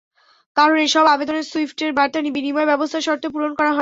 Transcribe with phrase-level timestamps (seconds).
[0.57, 3.69] কারণ, এসব আবেদনে সুইফটের বার্তা বিনিময় ব্যবস্থার শর্ত পূরণ করা হয়নি।